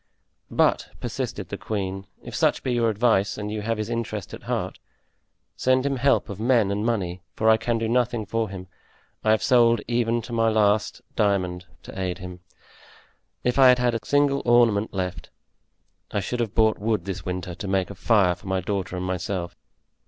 "But," 0.49 0.89
persisted 0.99 1.49
the 1.49 1.59
queen, 1.59 2.07
"if 2.23 2.33
such 2.33 2.63
be 2.63 2.73
your 2.73 2.89
advice 2.89 3.37
and 3.37 3.51
you 3.51 3.61
have 3.61 3.77
his 3.77 3.87
interest 3.87 4.33
at 4.33 4.41
heart, 4.49 4.79
send 5.55 5.85
him 5.85 5.97
help 5.97 6.27
of 6.27 6.39
men 6.39 6.71
and 6.71 6.83
money, 6.83 7.21
for 7.35 7.47
I 7.51 7.57
can 7.57 7.77
do 7.77 7.87
nothing 7.87 8.25
for 8.25 8.49
him; 8.49 8.65
I 9.23 9.29
have 9.29 9.43
sold 9.43 9.79
even 9.87 10.23
to 10.23 10.33
my 10.33 10.49
last 10.49 11.03
diamond 11.15 11.67
to 11.83 11.99
aid 12.01 12.17
him. 12.17 12.39
If 13.43 13.59
I 13.59 13.67
had 13.69 13.77
had 13.77 13.93
a 13.93 13.99
single 14.03 14.41
ornament 14.43 14.91
left, 14.91 15.29
I 16.11 16.19
should 16.19 16.39
have 16.39 16.55
bought 16.55 16.79
wood 16.79 17.05
this 17.05 17.23
winter 17.23 17.53
to 17.53 17.67
make 17.67 17.91
a 17.91 17.93
fire 17.93 18.33
for 18.33 18.47
my 18.47 18.59
daughter 18.59 18.97
and 18.97 19.05
myself." 19.05 19.55